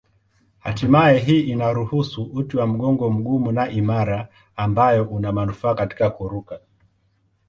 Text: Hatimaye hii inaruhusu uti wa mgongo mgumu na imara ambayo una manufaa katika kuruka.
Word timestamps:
Hatimaye 0.59 1.19
hii 1.19 1.39
inaruhusu 1.41 2.23
uti 2.23 2.57
wa 2.57 2.67
mgongo 2.67 3.09
mgumu 3.09 3.51
na 3.51 3.69
imara 3.69 4.27
ambayo 4.55 5.05
una 5.07 5.31
manufaa 5.31 5.75
katika 5.75 6.09
kuruka. 6.09 6.59